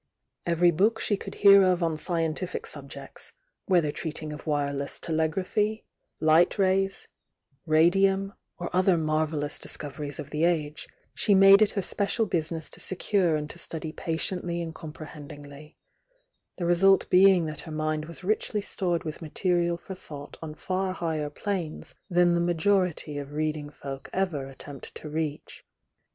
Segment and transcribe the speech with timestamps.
[0.47, 3.33] Every book she could hear of on scientific subjects,
[3.67, 5.85] whether treating of wire less telegraphy,
[6.19, 7.07] light rays,
[7.67, 12.27] radium, or other mar vellous discoveries of the age, she made it her spe cial
[12.27, 15.75] business to secure and to study patieutly and comprehendmgly,
[16.55, 20.93] the result being that her mind was richly stored with material for thought on far
[20.93, 25.63] higher planes than the majority of reading folk ever attempt to reach.